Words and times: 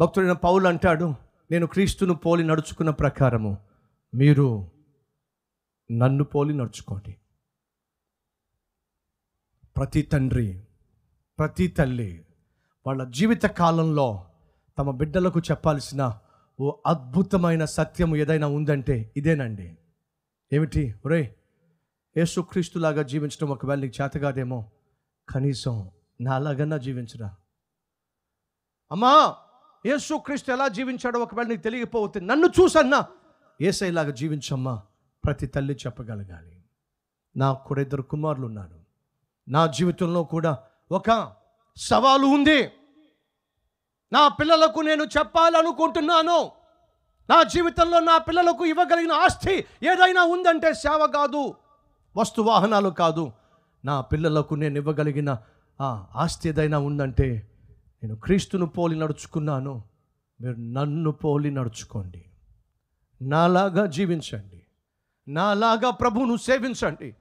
భక్తుడైన 0.00 0.32
పౌలు 0.32 0.68
అంటాడు 0.68 1.14
నేను 1.50 1.66
క్రీస్తును 1.66 2.14
పోలి 2.14 2.44
నడుచుకున్న 2.44 2.90
ప్రకారము 2.90 3.58
మీరు 4.14 4.70
నన్ను 5.92 6.24
పోలి 6.24 6.54
నడుచుకోండి. 6.54 7.16
ప్రతి 9.76 10.02
తండ్రి 10.02 10.64
ప్రతి 11.38 11.66
తల్లి 11.68 12.26
వాళ్ళ 12.86 13.04
జీవిత 13.04 13.42
కాలంలో 13.42 14.26
తమ 14.78 14.90
బిడ్డలకు 14.90 15.40
చెప్పాల్సిన 15.40 16.18
ఓ 16.60 16.76
అద్భుతమైన 16.86 17.64
సత్యం 17.64 18.16
ఏదైనా 18.16 18.46
ఉందంటే 18.46 19.12
ఇదేనండి. 19.16 19.78
ఏమిటి? 20.52 20.94
ఒరే 21.04 21.36
యేసుక్రీస్తులాగా 22.16 23.02
జీవించడం 23.02 23.48
ఒకవేళ 23.50 23.80
నీకు 23.80 24.02
చేత 24.02 24.16
కాదేమో 24.16 24.70
కనీసం 25.28 25.90
నాలాగన్నా 26.20 26.76
జీవించరా? 26.76 27.36
అమ్మా! 28.92 29.36
యేసుక్రీస్తు 29.86 30.52
ఎలా 30.52 30.68
జీవించాడో 30.68 31.20
ఒకవేళ 31.20 31.46
నీకు 31.46 31.60
తెలియకపోతే 31.60 32.20
నన్ను 32.20 32.46
చూసన్నా. 32.46 33.04
ఏసైలాగా 33.60 34.10
జీవించమ్మా. 34.10 34.82
ప్రతి 35.24 35.46
తల్లి 35.46 35.74
చెప్పగలగాలి. 35.74 36.62
నాకు 37.36 37.68
కూడా 37.68 37.80
ఇద్దరు 37.80 38.02
కుమారులు 38.02 38.46
ఉన్నారు 38.46 38.80
నా 39.48 39.66
జీవితంలో 39.66 40.24
కూడా 40.24 40.58
ఒక 40.92 41.32
సవాలు 41.76 42.26
ఉంది. 42.26 42.70
నా 44.12 44.28
పిల్లలకు 44.28 44.80
నేను 44.80 45.04
చెప్పాలనుకుంటున్నాను. 45.04 46.50
నా 47.30 47.42
జీవితంలో 47.42 48.00
నా 48.00 48.18
పిల్లలకు 48.18 48.66
ఇవ్వగలిగిన 48.66 49.12
ఆస్తి 49.12 49.54
ఏదైనా 49.82 50.24
ఉందంటే 50.24 50.74
సేవ 50.74 51.06
కాదు 51.06 51.54
వస్తు 52.16 52.42
వాహనాలు 52.42 52.88
కాదు. 52.88 53.32
నా 53.84 54.00
పిల్లలకు 54.00 54.54
నేను 54.54 54.76
ఇవ్వగలిగిన 54.76 55.38
ఆస్తి 56.14 56.48
ఏదైనా 56.48 56.78
ఉందంటే 56.78 57.49
నేను 58.02 58.16
క్రీస్తును 58.16 58.66
పోలి 58.66 58.98
నడుచుకున్నాను. 58.98 59.84
మీరు 60.40 60.52
నన్ను 60.52 61.10
పోలి 61.12 61.50
నడుచుకోండి. 61.50 62.24
నాలాగా 63.22 63.86
జీవించండి. 63.86 64.62
నాలాగా 65.28 65.90
ప్రభువును 65.90 66.36
సేవించండి. 66.36 67.16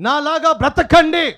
నాలాగా 0.00 0.52
బ్రతకండి 0.52 1.34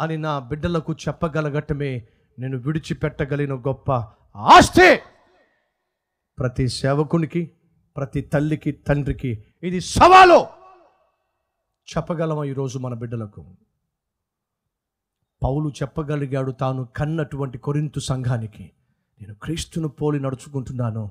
అని 0.00 0.16
నా 0.16 0.38
బిడ్డలకు 0.38 0.92
చెప్పగలగటమే 0.92 2.08
నేను 2.38 2.58
విడిచిపెట్టగలిగిన 2.58 3.54
గొప్ప 3.54 3.92
ఆస్తి. 4.36 4.96
ప్రతి 6.38 6.68
సేవకునికి 6.68 7.52
ప్రతి 7.96 8.20
తల్లికి 8.20 8.72
తండ్రికి 8.72 9.44
ఇది 9.62 9.80
సవాలు. 9.80 10.46
చెప్పగలమా 11.96 12.44
ఈరోజు 12.44 12.78
మన 12.78 12.94
బిడ్డలకు? 12.94 13.56
పౌలు 15.42 15.68
చెప్పగలిగాడు 15.68 16.52
తాను 16.52 16.84
కన్నటువంటి 16.84 17.58
కొరింతు 17.58 18.00
సంఘానికి 18.00 18.70
నేను 19.20 19.34
క్రీస్తును 19.34 19.88
పోలి 19.88 20.20
నడుచుకుంటున్నాను 20.20 21.10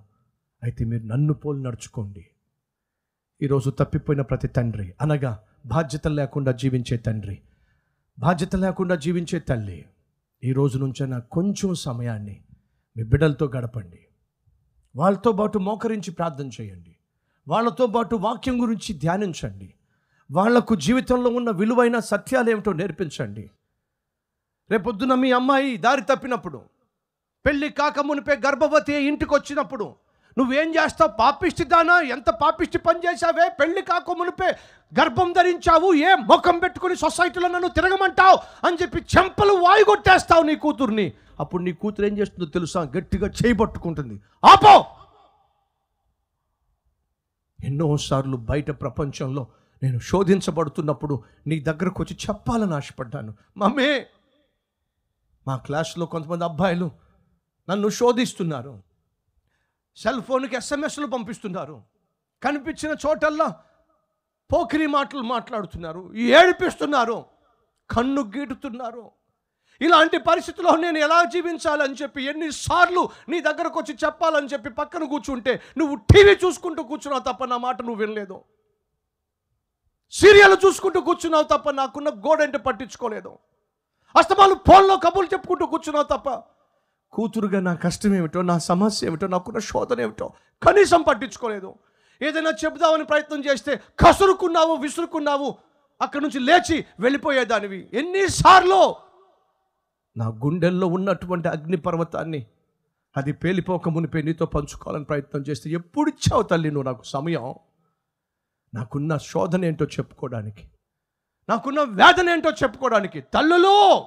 అయితే 0.64 0.86
మీరు 0.86 1.03
నన్ను 1.03 1.34
పోలి 1.34 1.64
నడుచుకోండి. 1.64 2.25
ఈరోజు 3.42 3.69
తప్పిపోయిన 3.69 4.22
ప్రతి 4.22 4.47
తండ్రి 4.47 4.94
అనగా 5.02 5.39
బాధ్యత 5.66 6.08
లేకుండా 6.08 6.52
జీవించే 6.52 6.97
తండ్రి 6.97 7.39
బాధ్యత 8.19 8.56
లేకుండా 8.56 8.95
జీవించే 8.95 9.39
తల్లి 9.39 9.86
ఈ 10.44 10.52
రోజు 10.52 10.78
నుంచైనా 10.78 11.19
కొంచెం 11.19 11.75
సమయాన్ని 11.75 12.41
మీ 12.97 13.03
బిడ్డలతో 13.03 13.45
గడపండి. 13.45 14.00
వాళ్ళతో 14.95 15.31
పాటు 15.31 15.59
మోకరించి 15.59 16.12
ప్రార్థన 16.12 16.50
చేయండి. 16.62 16.95
వాళ్ళతో 17.47 17.88
పాటు 17.88 18.16
వాక్యం 18.16 18.62
గురించి 18.62 18.94
ధ్యానించండి. 18.94 19.73
వాళ్ళకు 20.31 20.75
జీవితంలో 20.75 21.30
ఉన్న 21.30 21.52
విలువైన 21.52 22.00
సత్యాలు 22.00 22.50
ఏమిటో 22.50 22.73
నేర్పించండి. 22.73 23.50
రేపొద్దున 24.72 25.14
మీ 25.14 25.32
అమ్మాయి 25.32 25.78
దారి 25.78 26.02
తప్పినప్పుడు 26.02 26.62
పెళ్ళి 27.46 27.70
కాక 27.70 28.00
మునిపే 28.00 28.36
గర్భవతి 28.36 28.94
ఇంటికి 28.94 29.34
వచ్చినప్పుడు 29.36 29.96
నువ్వేం 30.38 30.75
చేస్తావు? 30.75 31.12
పాపిష్టి 31.19 31.64
దానా? 31.64 32.00
ఎంత 32.00 32.30
పాపిష్టి 32.30 32.78
పని 32.78 33.00
చేశావే? 33.00 33.50
పెళ్ళి 33.59 33.81
కాక 33.81 34.12
మునిపే 34.12 34.50
గర్భం 35.00 35.34
ధరించావు? 35.34 35.94
ఏ 35.94 36.16
ముఖం 36.16 36.59
పెట్టుకుని 36.59 36.96
సొసైటీలో 36.96 37.47
నన్ను 37.47 37.68
తిరగమంటావు? 37.68 38.68
అని 38.68 38.78
చెప్పి 38.81 39.06
చెంపలు 39.18 39.53
వాయుగొట్టేస్తావు 39.53 40.44
నీ 40.44 40.56
కూతుర్ని. 40.56 41.14
అప్పుడు 41.40 41.64
నీ 41.64 41.74
కూతురు 41.74 42.06
ఏం 42.06 42.18
చేస్తుందో 42.18 42.46
తెలుసా? 42.46 42.81
గట్టిగా 42.97 43.28
చేయబట్టుకుంటుంది 43.28 44.22
ఆపో! 44.44 44.86
ఎన్నోసార్లు 47.64 48.38
బయట 48.38 48.72
ప్రపంచంలో 48.72 49.47
నేను 49.84 50.00
శోధించబడుతున్నప్పుడు 50.00 51.24
నీ 51.47 51.59
దగ్గరకు 51.59 52.03
వచ్చి 52.03 52.18
చెప్పాలని 52.30 52.74
ఆశపడ్డాను. 52.74 53.34
మమ్మీ! 53.58 53.90
మా 55.47 55.56
క్లాస్లో 55.56 56.06
కొంతమంది 56.06 56.44
అబ్బాయిలు 56.44 56.91
నన్ను 57.69 57.90
శోధిస్తున్నారు. 57.90 58.84
సెల్ 59.96 60.22
ఫోన్కి 60.22 60.56
ఎస్ఎంఎస్లు 60.56 61.08
పంపిస్తున్నారు. 61.08 61.84
కనిపించిన 62.44 62.96
చోటల్లా 63.08 63.63
పోకిరి 64.53 64.88
మాటలు 64.88 65.22
మాట్లాడుతున్నారు. 65.22 66.13
ఏడిపిస్తున్నారు. 66.13 67.25
కన్ను 67.90 68.22
గీటుతున్నారు. 68.38 69.12
ఇలాంటి 69.81 70.18
పరిస్థితుల్లో 70.18 70.75
నేను 70.75 70.97
ఎలా 70.97 71.24
జీవించాలని 71.24 71.94
చెప్పి 71.94 72.24
ఎన్నిసార్లు 72.24 73.09
నీ 73.29 73.40
దగ్గరకు 73.41 73.79
వచ్చి 73.79 73.97
చెప్పాలని 74.06 74.47
చెప్పి 74.47 74.69
పక్కన 74.69 75.03
కూర్చుంటే 75.03 75.62
నువ్వు 75.78 75.96
టీవీ 75.96 76.38
చూసుకుంటూ 76.46 76.84
కూర్చున్నావు 76.84 77.34
తప్ప 77.34 77.46
నా 77.46 77.58
మాట 77.58 77.81
నువ్వు 77.81 77.96
వినలేదు. 77.96 78.44
సీరియల్ 80.12 80.58
చూసుకుంటూ 80.66 81.02
కూర్చున్నావు 81.02 81.44
తప్ప 81.44 81.69
నాకున్న 81.69 82.09
గోడంటే 82.09 82.58
పట్టించుకోలేదు. 82.58 83.38
అస్తమాలు 84.16 84.53
ఫోన్లో 84.53 84.97
కబుర్లు 84.97 85.34
చెప్పుకుంటూ 85.34 85.66
కూర్చున్నావు 85.66 86.18
తప్ప 86.18 86.29
కూతురుగా 87.12 87.59
నా 87.59 87.73
కష్టం 87.73 88.16
ఏమిటో 88.16 88.41
నా 88.41 88.57
సమస్య 88.57 89.07
ఏమిటో 89.07 89.28
నాకున్న 89.28 89.59
శోధన 89.59 90.01
ఏమిటో 90.01 90.34
కనీసం 90.63 91.01
పట్టించుకోలేదు. 91.01 91.75
ఏదైనా 92.22 92.50
చెబుదామని 92.50 93.03
ప్రయత్నం 93.03 93.46
చేస్తే 93.46 93.75
కసురుకున్నావు 93.75 94.73
విసురుకున్నావు 94.75 95.56
అక్కడి 96.01 96.23
నుంచి 96.23 96.40
లేచి 96.40 96.85
వెళ్ళిపోయేదానివి. 97.00 97.90
ఎన్నిసార్లు? 97.94 98.96
నా 100.17 100.28
గుండెల్లో 100.28 100.88
ఉన్నటువంటి 100.88 101.47
అగ్నిపర్వతాన్ని 101.47 102.46
అది 103.17 103.31
పేలిపోక 103.31 103.90
మునిపే 103.90 104.22
నీతో 104.22 104.46
పంచుకోవాలని 104.46 105.06
ప్రయత్నం 105.06 105.41
చేస్తే 105.41 105.69
ఎప్పుడు 105.69 106.09
ఇచ్చావు 106.09 106.44
తల్లి 106.44 106.72
నువ్వు 106.72 106.84
నాకు 106.84 107.03
సమయం? 107.03 107.56
నాకున్న 108.73 109.17
శోధన 109.17 109.66
ఏంటో 109.66 109.85
చెప్పుకోవడానికి. 109.85 110.69
నాకున్న 111.50 111.81
వేదన 111.81 112.30
ఏంటో 112.30 112.50
చెప్పుకోవడానికి 112.50 113.22
తల్లులు 113.22 114.03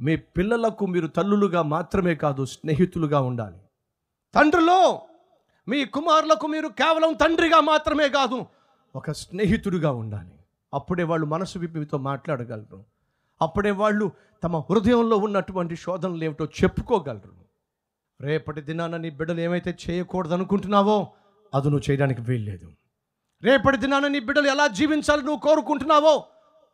మీ 0.00 0.16
పిల్లలకు 0.16 0.86
మీరు 0.86 1.06
తల్లులుగా 1.06 1.62
మాత్రమే 1.62 2.14
కాదు 2.14 2.44
స్నేహితులుగా 2.44 3.20
ఉండాలి. 3.20 3.58
తండ్రులు 4.34 4.98
మీ 5.68 5.84
కుమారులకు 5.84 6.46
మీరు 6.46 6.68
కేవలం 6.68 7.12
తండ్రిగా 7.12 7.60
మాత్రమే 7.60 8.08
కాదు 8.08 8.46
ఒక 8.96 9.12
స్నేహితుడిగా 9.12 9.90
ఉండాలి. 9.92 10.30
అప్పుడే 10.74 11.02
వాళ్ళు 11.02 11.26
మనసు 11.26 11.58
విప్పితో 11.58 11.98
మాట్లాడగలరు. 11.98 12.84
అప్పుడే 13.42 13.70
వాళ్ళు 13.70 14.12
తమ 14.42 14.56
హృదయంలో 14.56 15.16
ఉన్నటువంటి 15.16 15.76
శోధనలు 15.76 16.24
ఏమిటో 16.24 16.44
చెప్పుకోగలరు. 16.44 17.34
రేపటి 18.20 18.60
దినాన 18.60 18.96
నీ 18.96 19.10
బిడ్డలు 19.10 19.40
ఏమైతే 19.40 19.78
చేయకూడదు 19.90 20.34
అనుకుంటున్నావో 20.34 21.12
అది 21.54 21.70
నువ్వు 21.70 21.90
చేయడానికి 21.90 22.20
వీల్లేదు. 22.20 22.72
రేపటి 23.42 23.76
దినాన 23.76 24.06
నీ 24.06 24.20
బిడ్డలు 24.20 24.46
ఎలా 24.46 24.66
జీవించాలి 24.66 25.22
నువ్వు 25.22 25.40
కోరుకుంటున్నావో 25.40 26.24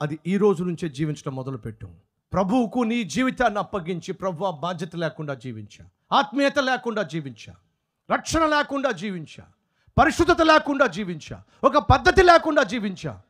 అది 0.02 0.18
ఈ 0.26 0.36
రోజు 0.36 0.64
నుంచే 0.64 0.88
జీవించడం 0.88 1.34
మొదలుపెట్టు. 1.34 1.88
ప్రభువుకు 2.32 2.78
నీ 2.78 3.04
జీవితాన్ని 3.04 3.58
అప్పగించి 3.58 4.12
ప్రభు 4.12 4.50
బాధ్యత 4.50 4.96
లేకుండా 4.96 5.34
జీవించా. 5.34 5.86
ఆత్మీయత 6.12 6.58
లేకుండా 6.58 7.02
జీవించా. 7.02 7.54
రక్షణ 8.12 8.46
లేకుండా 8.46 8.90
జీవించా. 8.90 9.44
పరిశుద్ధత 9.98 10.42
లేకుండా 10.42 10.86
జీవించా. 10.86 11.42
ఒక 11.64 11.78
పద్ధతి 11.78 12.22
లేకుండా 12.22 12.62
జీవించా. 12.62 13.20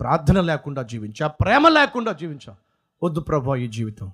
ప్రార్థన 0.00 0.40
లేకుండా 0.40 0.82
జీవించా. 0.82 1.26
ప్రేమ 1.26 1.68
లేకుండా 1.68 2.12
జీవించా. 2.12 2.56
వద్దు 3.02 3.20
ప్రభు 3.20 3.56
ఈ 3.56 3.68
జీవితం. 3.68 4.12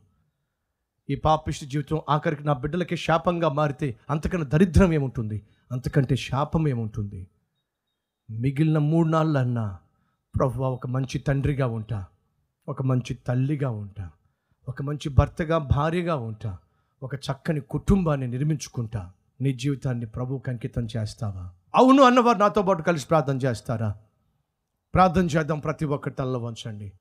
ఈ 1.10 1.14
పాపిష్టి 1.14 1.66
జీవితం 1.66 2.02
ఆఖరికి 2.08 2.44
నా 2.44 2.52
బిడ్డలకి 2.52 2.96
శాపంగా 2.96 3.48
మారితే 3.48 3.96
అంతకన్నా 4.10 4.46
దరిద్రం 4.46 4.92
ఏముంటుంది? 4.92 5.42
అంతకంటే 5.72 6.16
శాపం 6.16 6.68
ఏముంటుంది? 6.68 7.26
మిగిలిన 8.30 8.78
మూడు 8.78 9.08
నాళ్ళన్నా 9.08 9.78
ప్రభు 10.38 10.62
ఒక 10.62 10.86
మంచి 10.86 11.18
తండ్రిగా 11.18 11.66
ఉంటా. 11.66 12.06
ఒక 12.68 12.82
మంచి 12.82 13.14
తల్లిగా 13.14 13.70
ఉంటా. 13.70 14.10
ఒక 14.68 14.82
మంచి 14.82 15.08
భర్తగా 15.08 15.58
భార్యగా 15.58 16.16
ఉంటా. 16.16 16.58
ఒక 17.02 17.14
చక్కని 17.14 17.60
కుటుంబాన్ని 17.60 18.26
నిర్మించుకుంటా. 18.26 19.12
నీ 19.40 19.52
జీవితాన్ని 19.52 20.06
ప్రభువుకి 20.06 20.50
అంకితం 20.50 20.86
చేస్తావా? 20.96 21.50
అవును 21.74 22.02
అన్నవారు 22.02 22.38
నాతో 22.38 22.62
పాటు 22.62 22.82
కలిసి 22.82 23.06
ప్రార్థన 23.06 23.36
చేస్తారా? 23.36 23.94
ప్రార్థన 24.94 25.26
చేద్దాం 25.26 25.58
ప్రతి 25.58 25.84
ఒక్కరి 25.84 26.14
తల్ల 26.14 26.36
వంచండి. 26.36 26.92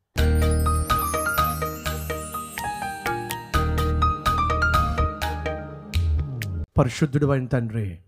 పరిశుద్ధుడు 6.77 7.25
అయిన 7.25 7.47
తండ్రి 7.47 7.99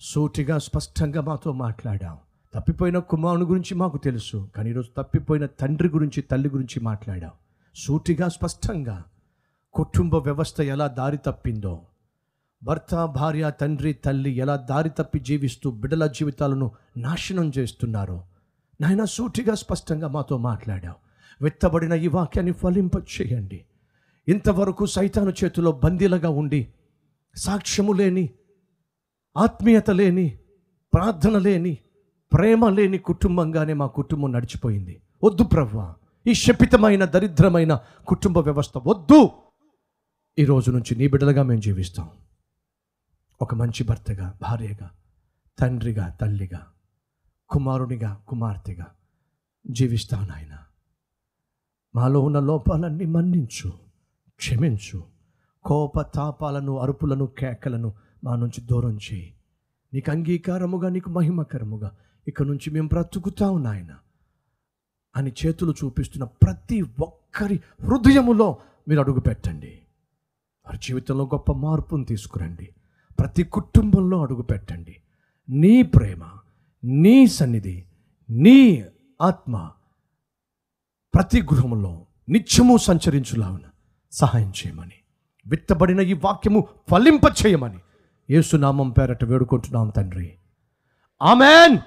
సూటిగా 0.00 0.58
స్పష్టంగా 0.58 1.20
మాతో 1.20 1.52
మాట్లాడాం 1.52 2.18
తప్పిపోయిన 2.54 2.98
కుమారుని 2.98 3.44
గురించి 3.44 3.74
మాకు 3.74 3.98
తెలుసు. 3.98 4.48
కానీ 4.56 4.70
ఈరోజు 4.70 4.88
తప్పిపోయిన 4.96 5.46
తండ్రి 5.46 5.88
గురించి 5.88 6.22
తల్లి 6.22 6.48
గురించి 6.48 6.80
మాట్లాడాం 6.80 7.30
సూటిగా 7.74 8.28
స్పష్టంగా. 8.28 9.04
కుటుంబ 9.72 10.14
వ్యవస్థ 10.14 10.60
ఎలా 10.60 10.86
దారి 10.86 11.16
తప్పిందో. 11.16 11.82
భర్త 12.62 13.04
భార్య 13.04 13.52
తండ్రి 13.60 13.92
తల్లి 13.92 14.30
ఎలా 14.30 14.56
దారి 14.56 14.90
తప్పి 14.90 15.18
జీవిస్తూ 15.18 15.70
బిడ్డల 15.70 16.06
జీవితాలను 16.06 16.70
నాశనం 16.96 17.52
చేస్తున్నారో. 17.58 18.24
నాయన 18.80 19.04
సూటిగా 19.04 19.54
స్పష్టంగా 19.54 20.08
మాతో 20.08 20.38
మాట్లాడావు. 20.38 20.96
వెత్తబడిన 21.44 21.92
ఈ 21.92 22.06
వాక్యాన్ని 22.06 22.52
ఫలింప 22.52 22.96
చేయండి. 22.96 23.64
ఇంతవరకు 24.28 24.86
సైతాను 24.86 25.32
చేతిలో 25.44 25.72
బందీలుగా 25.72 26.28
ఉండి 26.28 26.68
సాక్ష్యము 27.36 27.92
లేని 27.92 28.30
ఆత్మీయత 29.36 29.90
లేని 29.90 30.38
ప్రార్థన 30.94 31.38
లేని 31.38 31.78
ప్రేమ 32.32 32.68
లేని 32.68 32.98
కుటుంబంగానే 32.98 33.72
మా 33.72 33.86
కుటుంబం 33.86 34.32
నడిచిపోయింది. 34.32 35.02
వద్దు 35.24 35.44
ప్రవ్వా. 35.44 35.94
ఈ 36.26 36.34
శపితమైన 36.34 37.04
దరిద్రమైన 37.04 37.80
కుటుంబ 38.08 38.38
వ్యవస్థ 38.38 38.72
వద్దు. 38.86 39.30
ఈ 40.38 40.44
రోజు 40.44 40.70
నుంచి 40.70 40.96
నీ 40.96 41.08
బిడ్డలుగా 41.08 41.42
మేము 41.42 41.60
జీవిస్తాం. 41.60 42.10
ఒక 43.42 43.54
మంచి 43.54 43.84
భర్తగా 43.84 44.38
భార్యగా 44.42 44.90
తండ్రిగా 45.58 46.08
తల్లిగా 46.08 46.66
కుమారునిగా 47.48 48.22
కుమార్తెగా 48.28 48.86
జీవిస్తాను 49.70 50.26
నాయన. 50.26 50.58
మాలో 51.94 52.20
ఉన్న 52.20 52.40
లోపాలన్నీ 52.40 53.04
మన్నించు 53.04 53.72
క్షమించు. 54.36 55.04
కోప 55.64 56.00
తాపాలను 56.00 56.78
అరుపులను 56.78 57.26
కేకలను 57.26 57.92
మా 58.24 58.36
నుంచి 58.36 58.60
దూరం 58.60 58.96
చేయి. 58.96 59.34
నీకు 59.94 60.10
అంగీకారముగా 60.10 60.88
నీకు 60.88 61.10
మహిమకరముగా 61.10 61.96
ఇక 62.28 62.42
నుంచి 62.42 62.70
మేము 62.70 62.88
బ్రతుకుతాం 62.88 63.62
నాయన. 63.62 63.94
అని 65.16 65.32
చేతులు 65.46 65.74
చూపిస్తున్న 65.84 66.24
ప్రతి 66.24 66.82
ఒక్కరి 67.00 67.60
హృదయములో 67.82 68.58
మీరు 68.88 69.00
అడుగు 69.00 69.20
పెట్టండి 69.20 69.78
వారి 70.66 70.78
జీవితంలో 70.82 71.24
గొప్ప 71.24 71.52
మార్పును 71.52 72.04
తీసుకురండి. 72.04 72.74
ప్రతి 73.20 73.42
కుటుంబంలో 73.42 74.22
అడుగు 74.22 74.42
పెట్టండి 74.42 74.96
నీ 75.50 75.82
ప్రేమ 75.82 76.30
నీ 76.84 77.26
సన్నిధి 77.26 77.84
నీ 78.30 78.84
ఆత్మ 79.22 79.70
ప్రతి 81.14 81.42
గృహములో 81.42 82.06
నిత్యము 82.28 82.76
సంచరించులావున 82.76 83.60
సహాయం 84.12 84.48
చేయమని 84.48 84.94
విత్తబడిన 85.46 86.00
ఈ 86.00 86.12
వాక్యము 86.12 86.68
ఫలింప 86.90 87.20
చేయమని 87.46 87.78
యేసునామం 88.30 88.90
పేరట 88.90 89.24
వేడుకుంటున్నాం 89.24 89.88
తండ్రి. 89.88 90.36
ఆమెన్! 91.22 91.78